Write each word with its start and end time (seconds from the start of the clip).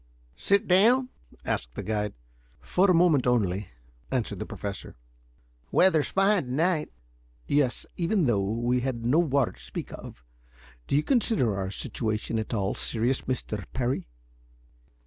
"Sit 0.39 0.67
down?" 0.67 1.09
asked 1.45 1.75
the 1.75 1.83
guide. 1.83 2.15
"For 2.59 2.89
a 2.89 2.93
moment 2.95 3.27
only," 3.27 3.67
answered 4.09 4.39
the 4.39 4.47
Professor. 4.47 4.95
"Weather's 5.71 6.07
fine 6.07 6.45
to 6.45 6.51
night." 6.51 6.89
"Yes, 7.45 7.85
even 7.97 8.25
though 8.25 8.41
we 8.51 8.79
have 8.79 8.95
no 8.95 9.19
water 9.19 9.51
to 9.51 9.59
speak 9.61 9.93
of. 9.93 10.23
Do 10.87 10.95
you 10.95 11.03
consider 11.03 11.55
our 11.55 11.69
situation 11.69 12.39
at 12.39 12.51
all 12.51 12.73
serious, 12.73 13.21
Mr. 13.21 13.63
Parry?" 13.73 14.07